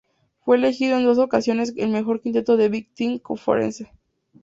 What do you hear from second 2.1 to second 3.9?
quinteto de la Big Ten Conference.